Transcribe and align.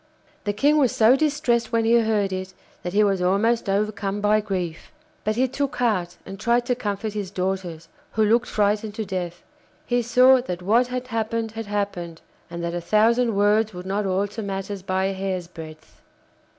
The 0.45 0.51
King 0.53 0.77
was 0.79 0.91
so 0.91 1.15
distressed 1.15 1.71
when 1.71 1.85
he 1.85 1.99
heard 1.99 2.33
it 2.33 2.55
that 2.81 2.93
he 2.93 3.03
was 3.03 3.21
almost 3.21 3.69
overcome 3.69 4.19
by 4.19 4.41
grief. 4.41 4.91
But 5.23 5.35
he 5.35 5.47
took 5.47 5.75
heart 5.75 6.17
and 6.25 6.39
tried 6.39 6.65
to 6.65 6.75
comfort 6.75 7.13
his 7.13 7.29
daughters, 7.29 7.87
who 8.13 8.25
looked 8.25 8.47
frightened 8.47 8.95
to 8.95 9.05
death. 9.05 9.43
He 9.85 10.01
saw 10.01 10.41
that 10.41 10.63
what 10.63 10.87
had 10.87 11.09
happened 11.09 11.51
had 11.51 11.67
happened, 11.67 12.19
and 12.49 12.63
that 12.63 12.73
a 12.73 12.81
thousand 12.81 13.35
words 13.35 13.75
would 13.75 13.85
not 13.85 14.07
alter 14.07 14.41
matters 14.41 14.81
by 14.81 15.05
a 15.05 15.13
hair's 15.13 15.47
breadth. 15.47 16.01